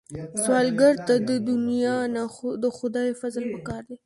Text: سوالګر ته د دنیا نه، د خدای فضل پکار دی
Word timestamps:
سوالګر 0.43 0.93
ته 1.07 1.15
د 1.29 1.31
دنیا 1.49 1.97
نه، 2.13 2.23
د 2.63 2.65
خدای 2.77 3.09
فضل 3.21 3.43
پکار 3.53 3.81
دی 3.89 3.95